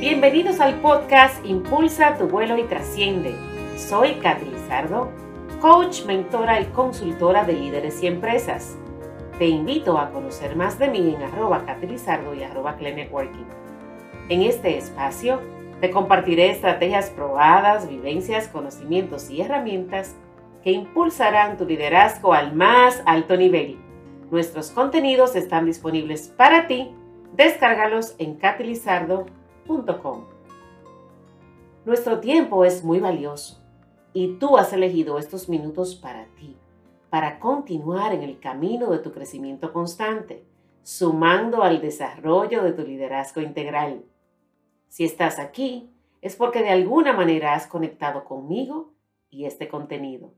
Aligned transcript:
Bienvenidos 0.00 0.60
al 0.60 0.80
podcast 0.80 1.44
Impulsa 1.44 2.16
tu 2.16 2.28
vuelo 2.28 2.56
y 2.56 2.62
trasciende. 2.62 3.34
Soy 3.76 4.14
Lizardo, 4.48 5.10
coach, 5.60 6.04
mentora 6.04 6.60
y 6.60 6.66
consultora 6.66 7.42
de 7.42 7.54
líderes 7.54 8.00
y 8.04 8.06
empresas. 8.06 8.78
Te 9.40 9.46
invito 9.46 9.98
a 9.98 10.10
conocer 10.10 10.54
más 10.54 10.78
de 10.78 10.86
mí 10.86 11.16
en 11.16 11.20
arroba 11.20 11.64
y 12.32 12.42
arroba 12.44 12.76
Networking. 12.76 13.46
En 14.28 14.42
este 14.42 14.78
espacio 14.78 15.40
te 15.80 15.90
compartiré 15.90 16.52
estrategias 16.52 17.10
probadas, 17.10 17.88
vivencias, 17.88 18.46
conocimientos 18.46 19.28
y 19.30 19.40
herramientas 19.40 20.14
que 20.62 20.70
impulsarán 20.70 21.56
tu 21.56 21.64
liderazgo 21.64 22.34
al 22.34 22.54
más 22.54 23.02
alto 23.04 23.36
nivel. 23.36 23.80
Nuestros 24.30 24.70
contenidos 24.70 25.34
están 25.34 25.66
disponibles 25.66 26.28
para 26.28 26.68
ti. 26.68 26.94
Descárgalos 27.34 28.14
en 28.18 28.36
nuestro 31.84 32.20
tiempo 32.20 32.64
es 32.64 32.82
muy 32.82 33.00
valioso 33.00 33.62
y 34.14 34.38
tú 34.38 34.56
has 34.56 34.72
elegido 34.72 35.18
estos 35.18 35.48
minutos 35.48 35.94
para 35.94 36.26
ti, 36.36 36.56
para 37.10 37.38
continuar 37.38 38.14
en 38.14 38.22
el 38.22 38.40
camino 38.40 38.90
de 38.90 38.98
tu 38.98 39.12
crecimiento 39.12 39.72
constante, 39.72 40.46
sumando 40.82 41.62
al 41.62 41.82
desarrollo 41.82 42.62
de 42.62 42.72
tu 42.72 42.82
liderazgo 42.82 43.42
integral. 43.42 44.04
Si 44.88 45.04
estás 45.04 45.38
aquí, 45.38 45.90
es 46.22 46.34
porque 46.34 46.62
de 46.62 46.70
alguna 46.70 47.12
manera 47.12 47.54
has 47.54 47.66
conectado 47.66 48.24
conmigo 48.24 48.94
y 49.28 49.44
este 49.44 49.68
contenido. 49.68 50.32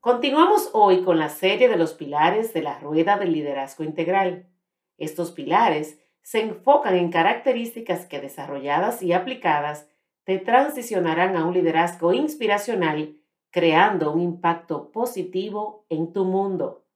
Continuamos 0.00 0.70
hoy 0.72 1.02
con 1.04 1.18
la 1.18 1.28
serie 1.28 1.68
de 1.68 1.76
los 1.76 1.92
pilares 1.92 2.54
de 2.54 2.62
la 2.62 2.78
rueda 2.78 3.18
del 3.18 3.32
liderazgo 3.32 3.84
integral. 3.84 4.48
Estos 4.96 5.30
pilares 5.30 5.98
se 6.24 6.40
enfocan 6.40 6.96
en 6.96 7.10
características 7.10 8.06
que 8.06 8.18
desarrolladas 8.18 9.02
y 9.02 9.12
aplicadas 9.12 9.88
te 10.24 10.38
transicionarán 10.38 11.36
a 11.36 11.44
un 11.44 11.52
liderazgo 11.52 12.14
inspiracional, 12.14 13.18
creando 13.50 14.10
un 14.10 14.22
impacto 14.22 14.90
positivo 14.90 15.84
en 15.90 16.14
tu 16.14 16.24
mundo. 16.24 16.86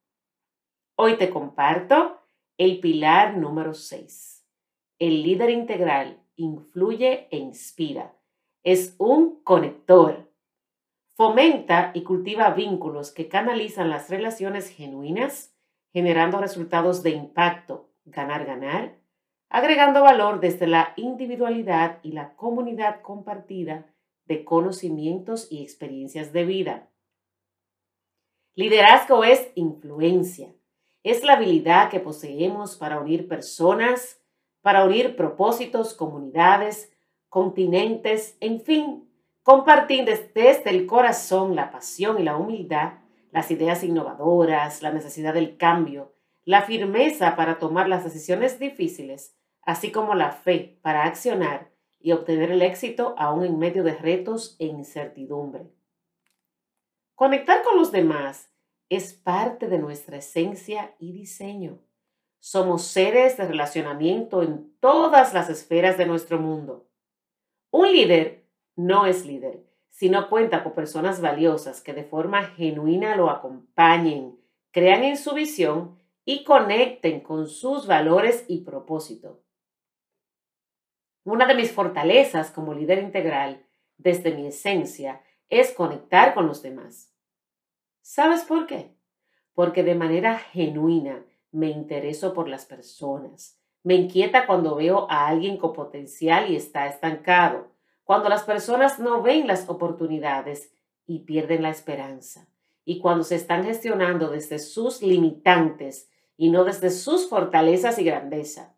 Hoy 0.96 1.18
te 1.18 1.28
comparto 1.28 2.22
el 2.56 2.80
pilar 2.80 3.36
número 3.36 3.74
6. 3.74 4.46
El 4.98 5.22
líder 5.22 5.50
integral 5.50 6.22
influye 6.36 7.28
e 7.30 7.36
inspira. 7.36 8.16
Es 8.64 8.96
un 8.98 9.42
conector. 9.44 10.32
Fomenta 11.14 11.90
y 11.92 12.02
cultiva 12.02 12.48
vínculos 12.50 13.12
que 13.12 13.28
canalizan 13.28 13.90
las 13.90 14.08
relaciones 14.08 14.70
genuinas, 14.70 15.54
generando 15.92 16.38
resultados 16.38 17.02
de 17.02 17.10
impacto, 17.10 17.90
ganar-ganar, 18.06 18.96
agregando 19.50 20.02
valor 20.02 20.40
desde 20.40 20.66
la 20.66 20.92
individualidad 20.96 21.98
y 22.02 22.12
la 22.12 22.34
comunidad 22.34 23.00
compartida 23.00 23.86
de 24.26 24.44
conocimientos 24.44 25.50
y 25.50 25.62
experiencias 25.62 26.32
de 26.32 26.44
vida. 26.44 26.90
Liderazgo 28.54 29.24
es 29.24 29.50
influencia, 29.54 30.52
es 31.02 31.24
la 31.24 31.34
habilidad 31.34 31.90
que 31.90 32.00
poseemos 32.00 32.76
para 32.76 33.00
unir 33.00 33.28
personas, 33.28 34.20
para 34.60 34.84
unir 34.84 35.16
propósitos, 35.16 35.94
comunidades, 35.94 36.92
continentes, 37.28 38.36
en 38.40 38.60
fin, 38.60 39.08
compartir 39.42 40.04
desde 40.04 40.68
el 40.68 40.86
corazón 40.86 41.54
la 41.54 41.70
pasión 41.70 42.18
y 42.18 42.24
la 42.24 42.36
humildad, 42.36 42.94
las 43.30 43.50
ideas 43.50 43.84
innovadoras, 43.84 44.82
la 44.82 44.92
necesidad 44.92 45.34
del 45.34 45.56
cambio, 45.56 46.12
la 46.48 46.62
firmeza 46.62 47.36
para 47.36 47.58
tomar 47.58 47.90
las 47.90 48.04
decisiones 48.04 48.58
difíciles 48.58 49.36
así 49.60 49.92
como 49.92 50.14
la 50.14 50.32
fe 50.32 50.78
para 50.80 51.04
accionar 51.04 51.70
y 52.00 52.12
obtener 52.12 52.50
el 52.50 52.62
éxito 52.62 53.14
aún 53.18 53.44
en 53.44 53.58
medio 53.58 53.84
de 53.84 53.94
retos 53.94 54.56
e 54.58 54.64
incertidumbre. 54.64 55.70
Conectar 57.14 57.62
con 57.62 57.76
los 57.76 57.92
demás 57.92 58.50
es 58.88 59.12
parte 59.12 59.68
de 59.68 59.78
nuestra 59.78 60.16
esencia 60.16 60.94
y 60.98 61.12
diseño. 61.12 61.80
Somos 62.38 62.84
seres 62.84 63.36
de 63.36 63.46
relacionamiento 63.46 64.42
en 64.42 64.72
todas 64.80 65.34
las 65.34 65.50
esferas 65.50 65.98
de 65.98 66.06
nuestro 66.06 66.38
mundo. 66.38 66.88
Un 67.70 67.92
líder 67.92 68.46
no 68.74 69.04
es 69.04 69.26
líder 69.26 69.66
si 69.90 70.08
no 70.08 70.30
cuenta 70.30 70.64
con 70.64 70.72
personas 70.72 71.20
valiosas 71.20 71.82
que 71.82 71.92
de 71.92 72.04
forma 72.04 72.44
genuina 72.44 73.16
lo 73.16 73.28
acompañen, 73.28 74.40
crean 74.70 75.04
en 75.04 75.18
su 75.18 75.34
visión 75.34 75.97
y 76.30 76.44
conecten 76.44 77.20
con 77.20 77.48
sus 77.48 77.86
valores 77.86 78.44
y 78.48 78.60
propósito. 78.60 79.40
Una 81.24 81.46
de 81.46 81.54
mis 81.54 81.72
fortalezas 81.72 82.50
como 82.50 82.74
líder 82.74 82.98
integral, 82.98 83.64
desde 83.96 84.34
mi 84.34 84.46
esencia, 84.46 85.22
es 85.48 85.72
conectar 85.72 86.34
con 86.34 86.46
los 86.46 86.60
demás. 86.60 87.14
¿Sabes 88.02 88.42
por 88.42 88.66
qué? 88.66 88.94
Porque 89.54 89.82
de 89.82 89.94
manera 89.94 90.36
genuina 90.36 91.24
me 91.50 91.70
intereso 91.70 92.34
por 92.34 92.46
las 92.46 92.66
personas. 92.66 93.58
Me 93.82 93.94
inquieta 93.94 94.46
cuando 94.46 94.74
veo 94.74 95.10
a 95.10 95.28
alguien 95.28 95.56
con 95.56 95.72
potencial 95.72 96.50
y 96.50 96.56
está 96.56 96.88
estancado, 96.88 97.72
cuando 98.04 98.28
las 98.28 98.42
personas 98.42 98.98
no 98.98 99.22
ven 99.22 99.46
las 99.46 99.66
oportunidades 99.70 100.74
y 101.06 101.20
pierden 101.20 101.62
la 101.62 101.70
esperanza, 101.70 102.50
y 102.84 103.00
cuando 103.00 103.24
se 103.24 103.36
están 103.36 103.64
gestionando 103.64 104.28
desde 104.28 104.58
sus 104.58 105.00
limitantes 105.00 106.10
y 106.38 106.50
no 106.50 106.64
desde 106.64 106.90
sus 106.90 107.28
fortalezas 107.28 107.98
y 107.98 108.04
grandeza. 108.04 108.76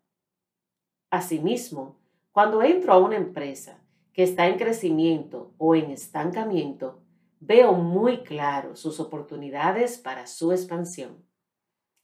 Asimismo, 1.11 1.99
cuando 2.31 2.63
entro 2.63 2.91
a 2.91 2.97
una 2.97 3.15
empresa 3.15 3.79
que 4.13 4.23
está 4.23 4.47
en 4.47 4.57
crecimiento 4.57 5.53
o 5.59 5.75
en 5.75 5.91
estancamiento, 5.91 7.03
veo 7.39 7.73
muy 7.73 8.23
claro 8.23 8.75
sus 8.75 8.99
oportunidades 8.99 9.99
para 9.99 10.25
su 10.25 10.51
expansión. 10.51 11.23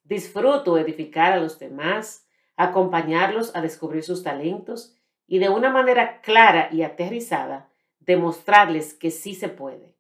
Disfruto 0.03 0.78
edificar 0.78 1.34
a 1.34 1.40
los 1.40 1.57
demás, 1.57 2.28
acompañarlos 2.56 3.53
a 3.56 3.62
descubrir 3.62 4.03
sus 4.03 4.23
talentos 4.23 4.96
y 5.25 5.40
de 5.40 5.50
una 5.50 5.72
manera 5.72 6.22
clara 6.22 6.69
y 6.72 6.84
aterrizada 6.84 7.69
demostrarles 8.00 8.94
que 8.94 9.09
sí 9.09 9.34
se 9.34 9.50
puede. 9.50 9.97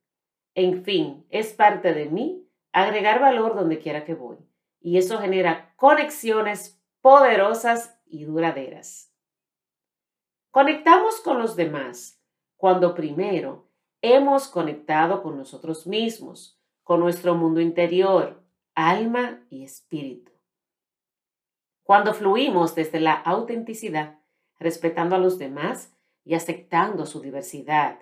En 0.53 0.83
fin, 0.83 1.25
es 1.29 1.51
parte 1.51 1.93
de 1.93 2.05
mí 2.05 2.47
agregar 2.71 3.19
valor 3.19 3.55
donde 3.55 3.79
quiera 3.79 4.05
que 4.05 4.13
voy 4.13 4.46
y 4.79 4.97
eso 4.97 5.19
genera 5.19 5.73
conexiones 5.75 6.81
poderosas 7.01 7.99
y 8.05 8.25
duraderas. 8.25 9.13
Conectamos 10.51 11.21
con 11.21 11.39
los 11.39 11.55
demás 11.55 12.21
cuando 12.55 12.95
primero 12.95 13.69
hemos 14.01 14.47
conectado 14.47 15.21
con 15.21 15.37
nosotros 15.37 15.87
mismos, 15.87 16.59
con 16.83 16.99
nuestro 16.99 17.35
mundo 17.35 17.61
interior, 17.61 18.43
alma 18.73 19.45
y 19.49 19.63
espíritu. 19.63 20.31
Cuando 21.83 22.13
fluimos 22.13 22.75
desde 22.75 22.99
la 22.99 23.13
autenticidad, 23.13 24.19
respetando 24.59 25.15
a 25.15 25.19
los 25.19 25.37
demás 25.37 25.93
y 26.23 26.35
aceptando 26.35 27.05
su 27.05 27.21
diversidad, 27.21 27.99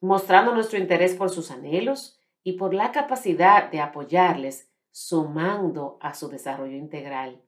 mostrando 0.00 0.54
nuestro 0.54 0.78
interés 0.78 1.14
por 1.14 1.30
sus 1.30 1.50
anhelos 1.50 2.20
y 2.42 2.52
por 2.54 2.72
la 2.72 2.92
capacidad 2.92 3.70
de 3.70 3.80
apoyarles, 3.80 4.67
sumando 4.90 5.98
a 6.00 6.14
su 6.14 6.28
desarrollo 6.28 6.76
integral. 6.76 7.42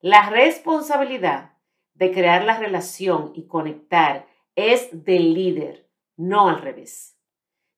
La 0.00 0.28
responsabilidad 0.28 1.52
de 1.94 2.12
crear 2.12 2.44
la 2.44 2.58
relación 2.58 3.32
y 3.34 3.46
conectar 3.46 4.26
es 4.54 5.04
del 5.04 5.34
líder, 5.34 5.88
no 6.16 6.48
al 6.48 6.60
revés. 6.60 7.18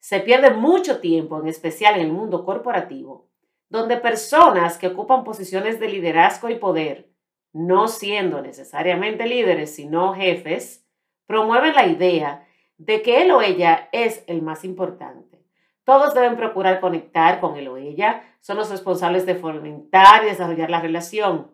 Se 0.01 0.21
pierde 0.21 0.51
mucho 0.51 1.01
tiempo, 1.01 1.41
en 1.41 1.49
especial 1.49 1.97
en 1.97 2.07
el 2.07 2.13
mundo 2.13 2.45
corporativo, 2.45 3.29
donde 3.69 3.97
personas 3.97 4.79
que 4.79 4.89
ocupan 4.89 5.25
posiciones 5.25 5.79
de 5.81 5.89
liderazgo 5.89 6.49
y 6.49 6.57
poder, 6.57 7.11
no 7.53 7.89
siendo 7.89 8.41
necesariamente 8.41 9.27
líderes, 9.27 9.75
sino 9.75 10.15
jefes, 10.15 10.87
promueven 11.27 11.75
la 11.75 11.87
idea 11.87 12.47
de 12.79 13.03
que 13.03 13.23
él 13.23 13.31
o 13.33 13.43
ella 13.43 13.89
es 13.93 14.25
el 14.27 14.43
más 14.43 14.65
importante. 14.65 15.45
Todos 15.89 16.13
deben 16.13 16.37
procurar 16.37 16.81
conectar 16.81 17.41
con 17.41 17.57
él 17.57 17.67
o 17.67 17.79
ella, 17.79 18.23
son 18.41 18.59
los 18.59 18.69
responsables 18.69 19.25
de 19.25 19.37
fomentar 19.37 20.23
y 20.23 20.27
desarrollar 20.27 20.69
la 20.69 20.83
relación, 20.83 21.51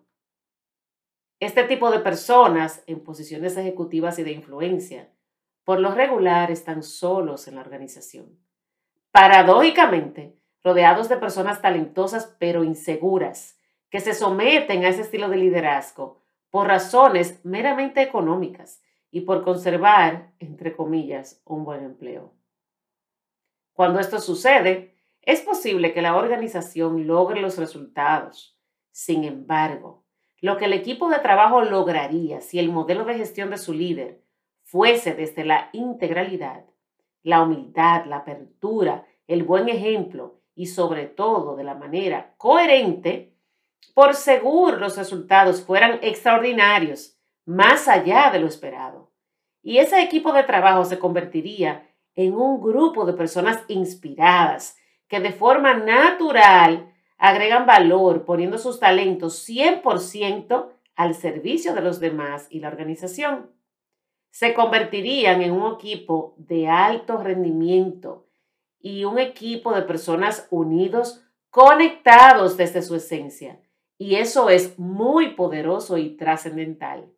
este 1.39 1.63
tipo 1.63 1.93
de 1.93 2.01
personas 2.01 2.83
en 2.89 3.05
posiciones 3.05 3.57
ejecutivas 3.57 4.19
y 4.19 4.25
de 4.25 4.33
influencia, 4.33 5.09
por 5.63 5.79
lo 5.79 5.95
regular, 5.95 6.51
están 6.51 6.83
solos 6.83 7.47
en 7.47 7.55
la 7.55 7.61
organización. 7.61 8.37
Paradójicamente, 9.13 10.37
rodeados 10.65 11.09
de 11.09 11.17
personas 11.17 11.63
talentosas 11.63 12.35
pero 12.41 12.65
inseguras, 12.65 13.61
que 13.89 14.01
se 14.01 14.15
someten 14.15 14.85
a 14.85 14.89
ese 14.89 15.03
estilo 15.03 15.29
de 15.29 15.37
liderazgo 15.37 16.25
por 16.51 16.67
razones 16.67 17.39
meramente 17.45 18.03
económicas 18.03 18.83
y 19.13 19.21
por 19.21 19.45
conservar, 19.45 20.33
entre 20.41 20.75
comillas, 20.75 21.41
un 21.45 21.65
buen 21.65 21.85
empleo. 21.85 22.33
Cuando 23.75 23.99
esto 23.99 24.21
sucede, 24.21 24.95
es 25.21 25.41
posible 25.41 25.93
que 25.93 26.01
la 26.01 26.17
organización 26.17 27.07
logre 27.07 27.41
los 27.41 27.59
resultados. 27.59 28.57
Sin 28.93 29.25
embargo, 29.25 30.05
lo 30.41 30.57
que 30.57 30.67
el 30.67 30.73
equipo 30.73 31.09
de 31.09 31.19
trabajo 31.19 31.63
lograría 31.63 32.41
si 32.41 32.61
el 32.61 32.71
modelo 32.71 33.05
de 33.05 33.17
gestión 33.17 33.51
de 33.51 33.59
su 33.59 33.73
líder 33.73 34.23
fuese 34.63 35.15
desde 35.15 35.45
la 35.45 35.71
integralidad, 35.73 36.65
la 37.23 37.43
humildad, 37.43 38.05
la 38.07 38.19
apertura, 38.19 39.07
el 39.27 39.43
buen 39.43 39.69
ejemplo 39.69 40.41
y 40.55 40.67
sobre 40.67 41.07
todo 41.07 41.57
de 41.57 41.65
la 41.65 41.75
manera 41.75 42.35
coherente, 42.37 43.35
por 43.93 44.15
seguro 44.15 44.77
los 44.77 44.97
resultados 44.97 45.63
fueran 45.63 45.99
extraordinarios, 46.03 47.19
más 47.45 47.89
allá 47.89 48.31
de 48.31 48.39
lo 48.39 48.47
esperado. 48.47 49.11
Y 49.63 49.79
ese 49.79 50.01
equipo 50.01 50.33
de 50.33 50.45
trabajo 50.45 50.85
se 50.85 50.99
convertiría 50.99 51.91
en 52.15 52.35
un 52.35 52.61
grupo 52.61 53.05
de 53.05 53.13
personas 53.13 53.63
inspiradas 53.69 54.77
que 55.09 55.21
de 55.21 55.33
forma 55.33 55.75
natural 55.75 56.93
agregan 57.19 57.67
valor 57.67 58.25
poniendo 58.25 58.59
sus 58.59 58.81
talentos 58.81 59.49
100% 59.49 60.69
al 60.97 61.15
servicio 61.15 61.75
de 61.75 61.81
los 61.81 62.01
demás 62.01 62.47
y 62.51 62.61
la 62.61 62.69
organización. 62.69 63.51
Se 64.31 64.55
convertirían 64.55 65.43
en 65.43 65.53
un 65.53 65.75
equipo 65.75 66.35
de 66.39 66.69
alto 66.69 67.19
rendimiento 67.19 68.27
y 68.81 69.05
un 69.05 69.19
equipo 69.19 69.73
de 69.73 69.83
personas 69.83 70.47
unidos, 70.51 71.25
conectados 71.51 72.57
desde 72.57 72.83
su 72.83 72.97
esencia. 72.97 73.61
Y 73.97 74.17
eso 74.17 74.51
es 74.51 74.79
muy 74.79 75.35
poderoso 75.35 75.97
y 75.97 76.17
trascendental. 76.17 77.11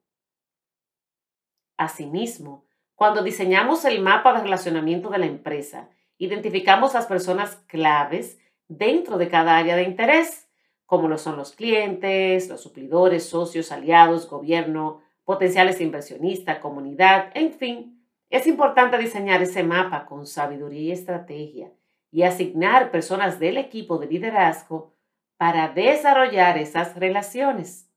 Asimismo, 1.78 2.65
cuando 2.96 3.22
diseñamos 3.22 3.84
el 3.84 4.00
mapa 4.00 4.32
de 4.32 4.40
relacionamiento 4.40 5.10
de 5.10 5.19
la 5.19 5.26
empresa, 5.26 5.90
identificamos 6.16 6.94
las 6.94 7.04
personas 7.04 7.56
claves 7.66 8.38
dentro 8.69 9.19
de 9.19 9.28
cada 9.28 9.58
área 9.58 9.76
de 9.76 9.82
interés, 9.82 10.48
como 10.87 11.06
lo 11.06 11.19
son 11.19 11.37
los 11.37 11.52
clientes, 11.52 12.48
los 12.48 12.62
suplidores, 12.62 13.28
socios, 13.28 13.70
aliados, 13.70 14.28
gobierno, 14.28 15.02
potenciales 15.25 15.81
inversionistas, 15.82 16.58
comunidad, 16.58 17.31
en 17.34 17.52
fin. 17.52 18.02
Es 18.31 18.46
importante 18.46 18.96
diseñar 18.96 19.42
ese 19.42 19.62
mapa 19.62 20.06
con 20.06 20.26
sabiduría 20.26 20.81
y 20.81 20.92
estrategia 20.92 21.70
y 22.10 22.22
asignar 22.22 22.90
personas 22.90 23.38
del 23.38 23.58
equipo 23.58 23.99
de 23.99 24.06
liderazgo 24.06 24.94
para 25.37 25.69
desarrollar 25.69 26.56
esas 26.56 26.96
relaciones. 26.96 27.90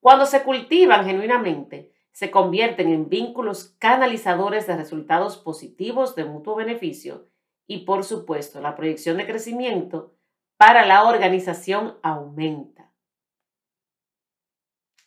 Cuando 0.00 0.26
se 0.26 0.42
cultivan 0.42 1.04
genuinamente, 1.04 1.92
se 2.18 2.32
convierten 2.32 2.88
en 2.88 3.08
vínculos 3.08 3.76
canalizadores 3.78 4.66
de 4.66 4.76
resultados 4.76 5.36
positivos 5.36 6.16
de 6.16 6.24
mutuo 6.24 6.56
beneficio 6.56 7.28
y, 7.68 7.84
por 7.84 8.02
supuesto, 8.02 8.60
la 8.60 8.74
proyección 8.74 9.18
de 9.18 9.24
crecimiento 9.24 10.16
para 10.56 10.84
la 10.84 11.04
organización 11.04 11.96
aumenta. 12.02 12.92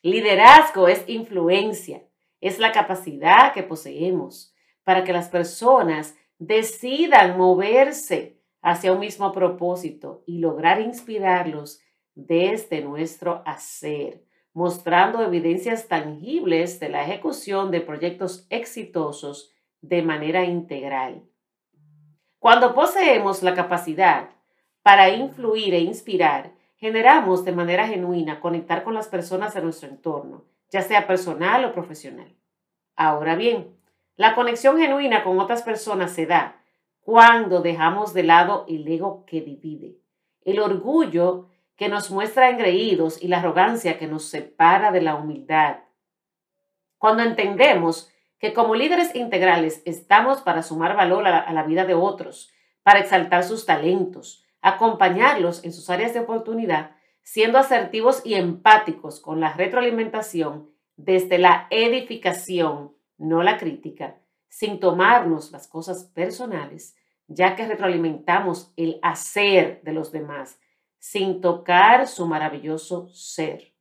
Liderazgo 0.01 0.87
es 0.87 1.03
influencia, 1.09 2.01
es 2.39 2.59
la 2.59 2.71
capacidad 2.71 3.53
que 3.53 3.63
poseemos 3.63 4.55
para 4.85 5.03
que 5.03 5.11
las 5.11 5.27
personas 5.27 6.15
decidan 6.37 7.37
moverse 7.37 8.39
hacia 8.61 8.93
un 8.93 9.01
mismo 9.01 9.33
propósito 9.33 10.23
y 10.25 10.37
lograr 10.37 10.79
inspirarlos 10.79 11.81
desde 12.15 12.79
nuestro 12.79 13.43
hacer 13.45 14.23
mostrando 14.53 15.21
evidencias 15.21 15.87
tangibles 15.87 16.79
de 16.79 16.89
la 16.89 17.03
ejecución 17.03 17.71
de 17.71 17.81
proyectos 17.81 18.45
exitosos 18.49 19.51
de 19.81 20.01
manera 20.01 20.43
integral. 20.43 21.23
Cuando 22.39 22.73
poseemos 22.73 23.43
la 23.43 23.53
capacidad 23.53 24.29
para 24.81 25.09
influir 25.09 25.73
e 25.73 25.79
inspirar, 25.79 26.51
generamos 26.77 27.45
de 27.45 27.51
manera 27.51 27.87
genuina 27.87 28.39
conectar 28.39 28.83
con 28.83 28.95
las 28.95 29.07
personas 29.07 29.53
de 29.53 29.61
nuestro 29.61 29.87
entorno, 29.87 30.45
ya 30.71 30.81
sea 30.81 31.05
personal 31.05 31.63
o 31.65 31.73
profesional. 31.73 32.35
Ahora 32.95 33.35
bien, 33.35 33.77
la 34.15 34.35
conexión 34.35 34.79
genuina 34.79 35.23
con 35.23 35.39
otras 35.39 35.61
personas 35.61 36.11
se 36.11 36.25
da 36.25 36.61
cuando 37.01 37.61
dejamos 37.61 38.13
de 38.13 38.23
lado 38.23 38.65
el 38.67 38.87
ego 38.87 39.25
que 39.25 39.41
divide, 39.41 39.97
el 40.43 40.59
orgullo 40.59 41.50
que 41.81 41.89
nos 41.89 42.11
muestra 42.11 42.51
engreídos 42.51 43.23
y 43.23 43.27
la 43.27 43.39
arrogancia 43.39 43.97
que 43.97 44.05
nos 44.05 44.25
separa 44.25 44.91
de 44.91 45.01
la 45.01 45.15
humildad. 45.15 45.77
Cuando 46.99 47.23
entendemos 47.23 48.13
que 48.37 48.53
como 48.53 48.75
líderes 48.75 49.15
integrales 49.15 49.81
estamos 49.85 50.41
para 50.41 50.61
sumar 50.61 50.95
valor 50.95 51.25
a 51.25 51.51
la, 51.51 51.63
vida 51.63 51.83
de 51.85 51.95
otros, 51.95 52.53
para 52.83 52.99
exaltar 52.99 53.43
sus 53.43 53.65
talentos, 53.65 54.45
acompañarlos 54.61 55.63
en 55.63 55.73
sus 55.73 55.89
áreas 55.89 56.13
de 56.13 56.19
oportunidad, 56.19 56.91
siendo 57.23 57.57
asertivos 57.57 58.21
y 58.23 58.35
empáticos 58.35 59.19
con 59.19 59.39
la 59.39 59.53
retroalimentación 59.53 60.69
desde 60.97 61.39
la 61.39 61.65
edificación, 61.71 62.95
no 63.17 63.41
la 63.41 63.57
crítica, 63.57 64.17
sin 64.49 64.79
tomarnos 64.79 65.51
las 65.51 65.67
cosas 65.67 66.03
personales, 66.13 66.95
ya 67.25 67.55
que 67.55 67.65
retroalimentamos 67.65 68.71
el 68.77 68.99
hacer 69.01 69.81
de 69.81 69.93
los 69.93 70.11
demás 70.11 70.59
sin 71.01 71.41
tocar 71.41 72.07
su 72.07 72.27
maravilloso 72.27 73.09
ser, 73.09 73.73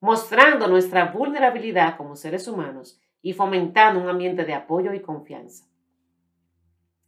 mostrando 0.00 0.68
nuestra 0.68 1.06
vulnerabilidad 1.06 1.96
como 1.96 2.14
seres 2.14 2.46
humanos 2.46 3.00
y 3.22 3.32
fomentando 3.32 3.98
un 3.98 4.06
ambiente 4.06 4.44
de 4.44 4.52
apoyo 4.52 4.92
y 4.92 5.00
confianza. 5.00 5.64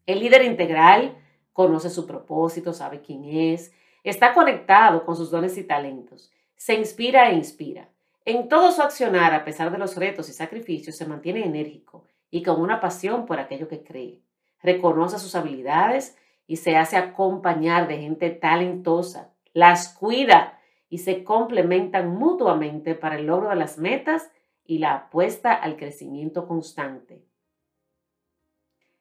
El 0.06 0.20
líder 0.20 0.46
integral 0.46 1.18
conoce 1.52 1.90
su 1.90 2.06
propósito, 2.06 2.72
sabe 2.72 3.02
quién 3.02 3.24
es, 3.24 3.74
está 4.02 4.32
conectado 4.32 5.04
con 5.04 5.14
sus 5.14 5.30
dones 5.30 5.58
y 5.58 5.64
talentos, 5.64 6.32
se 6.56 6.72
inspira 6.72 7.28
e 7.28 7.34
inspira. 7.34 7.90
En 8.24 8.48
todo 8.48 8.72
su 8.72 8.80
accionar, 8.80 9.34
a 9.34 9.44
pesar 9.44 9.70
de 9.70 9.76
los 9.76 9.94
retos 9.94 10.30
y 10.30 10.32
sacrificios, 10.32 10.96
se 10.96 11.06
mantiene 11.06 11.44
enérgico 11.44 12.06
y 12.30 12.42
con 12.42 12.62
una 12.62 12.80
pasión 12.80 13.26
por 13.26 13.38
aquello 13.38 13.68
que 13.68 13.84
cree. 13.84 14.22
Reconoce 14.62 15.18
sus 15.18 15.34
habilidades 15.34 16.16
y 16.46 16.56
se 16.56 16.76
hace 16.76 16.96
acompañar 16.96 17.88
de 17.88 17.98
gente 17.98 18.30
talentosa, 18.30 19.32
las 19.52 19.94
cuida 19.94 20.58
y 20.88 20.98
se 20.98 21.24
complementan 21.24 22.14
mutuamente 22.14 22.94
para 22.94 23.16
el 23.16 23.26
logro 23.26 23.50
de 23.50 23.56
las 23.56 23.78
metas 23.78 24.30
y 24.64 24.78
la 24.78 24.94
apuesta 24.94 25.52
al 25.52 25.76
crecimiento 25.76 26.46
constante. 26.46 27.24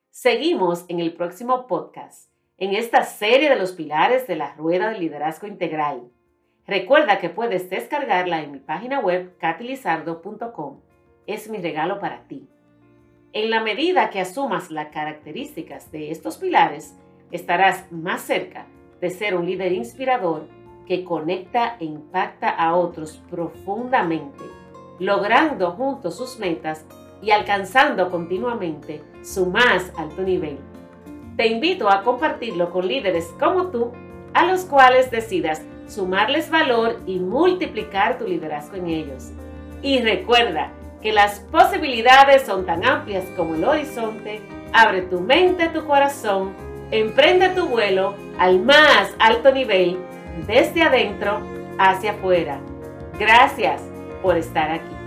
Seguimos 0.09 0.85
en 0.88 0.99
el 0.99 1.13
próximo 1.13 1.67
podcast, 1.67 2.31
en 2.57 2.75
esta 2.75 3.03
serie 3.03 3.49
de 3.49 3.55
los 3.55 3.71
pilares 3.71 4.27
de 4.27 4.36
la 4.36 4.53
rueda 4.55 4.89
del 4.89 5.00
liderazgo 5.00 5.48
integral. 5.48 6.12
Recuerda 6.67 7.19
que 7.19 7.29
puedes 7.29 7.69
descargarla 7.69 8.41
en 8.41 8.51
mi 8.51 8.60
página 8.60 9.00
web 9.00 9.38
catilizardo.com. 9.38 10.81
Es 11.27 11.50
mi 11.50 11.57
regalo 11.57 12.00
para 12.00 12.27
ti. 12.27 12.48
En 13.33 13.50
la 13.50 13.62
medida 13.62 14.10
que 14.10 14.19
asumas 14.19 14.69
las 14.69 14.88
características 14.89 15.91
de 15.91 16.12
estos 16.12 16.38
pilares, 16.38 16.95
estarás 17.31 17.91
más 17.91 18.21
cerca 18.21 18.67
de 19.00 19.09
ser 19.09 19.35
un 19.35 19.45
líder 19.45 19.71
inspirador 19.71 20.47
que 20.85 21.03
conecta 21.03 21.77
e 21.79 21.85
impacta 21.85 22.50
a 22.50 22.75
otros 22.75 23.21
profundamente, 23.29 24.43
logrando 25.00 25.71
juntos 25.71 26.17
sus 26.17 26.38
metas 26.39 26.85
y 27.21 27.31
alcanzando 27.31 28.09
continuamente 28.09 29.01
su 29.21 29.45
más 29.45 29.91
alto 29.97 30.21
nivel. 30.21 30.57
Te 31.38 31.47
invito 31.47 31.89
a 31.89 32.03
compartirlo 32.03 32.71
con 32.71 32.88
líderes 32.88 33.33
como 33.39 33.67
tú, 33.67 33.91
a 34.33 34.45
los 34.45 34.65
cuales 34.65 35.11
decidas 35.11 35.61
sumarles 35.88 36.50
valor 36.50 37.01
y 37.05 37.19
multiplicar 37.19 38.17
tu 38.17 38.27
liderazgo 38.27 38.75
en 38.77 38.88
ellos. 38.88 39.31
Y 39.81 40.00
recuerda 40.00 40.71
que 41.01 41.11
las 41.11 41.39
posibilidades 41.51 42.43
son 42.43 42.65
tan 42.65 42.85
amplias 42.85 43.25
como 43.35 43.55
el 43.55 43.63
horizonte. 43.63 44.41
Abre 44.73 45.01
tu 45.03 45.19
mente, 45.19 45.69
tu 45.69 45.85
corazón 45.85 46.53
Emprende 46.91 47.50
tu 47.50 47.67
vuelo 47.67 48.15
al 48.38 48.60
más 48.60 49.10
alto 49.19 49.51
nivel, 49.51 49.98
desde 50.45 50.83
adentro 50.83 51.39
hacia 51.79 52.12
afuera. 52.12 52.60
Gracias 53.17 53.81
por 54.21 54.38
estar 54.38 54.71
aquí. 54.71 55.00